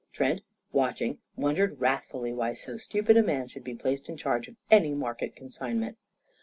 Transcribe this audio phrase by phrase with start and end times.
[0.13, 0.41] Trent,
[0.71, 4.95] watching, wondered wrathfully why so stupid a man should be placed in charge of any
[4.95, 5.95] market consignment.